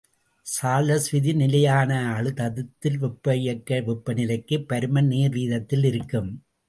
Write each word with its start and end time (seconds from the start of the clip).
Charles 0.45 1.09
விதி 1.09 1.33
நிலையான 1.33 2.13
அழுதத்தில் 2.13 2.97
வெப்ப 2.97 3.35
இயக்க 3.35 3.79
வெப்பநிலைக்குப் 3.81 4.65
பருமன் 4.69 5.07
நேர்வீதத்தில் 5.07 5.83
இருக்கும். 5.83 6.31